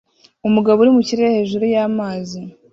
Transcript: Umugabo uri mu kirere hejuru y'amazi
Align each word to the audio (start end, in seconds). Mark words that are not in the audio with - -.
Umugabo 0.47 0.77
uri 0.79 0.91
mu 0.95 1.01
kirere 1.07 1.29
hejuru 1.37 1.63
y'amazi 1.73 2.39